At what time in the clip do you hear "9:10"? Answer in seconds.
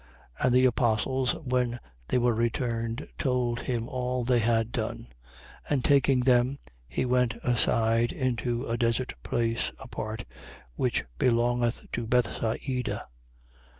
0.39-0.43